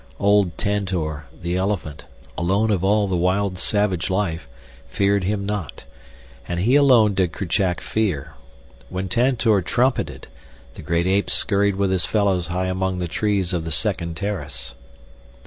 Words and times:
Old 0.19 0.57
Tantor, 0.57 1.25
the 1.31 1.55
elephant, 1.57 2.05
alone 2.35 2.71
of 2.71 2.83
all 2.83 3.07
the 3.07 3.15
wild 3.15 3.59
savage 3.59 4.09
life, 4.09 4.49
feared 4.87 5.25
him 5.25 5.45
not—and 5.45 6.61
he 6.61 6.73
alone 6.75 7.13
did 7.13 7.31
Kerchak 7.33 7.79
fear. 7.81 8.33
When 8.89 9.07
Tantor 9.07 9.61
trumpeted, 9.61 10.25
the 10.73 10.81
great 10.81 11.05
ape 11.05 11.29
scurried 11.29 11.75
with 11.75 11.91
his 11.91 12.05
fellows 12.05 12.47
high 12.47 12.65
among 12.65 12.97
the 12.97 13.07
trees 13.07 13.53
of 13.53 13.63
the 13.63 13.71
second 13.71 14.17
terrace. 14.17 14.73